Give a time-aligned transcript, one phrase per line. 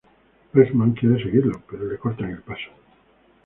[0.53, 2.71] Bregman quiere seguirlo, pero le cortan el paso.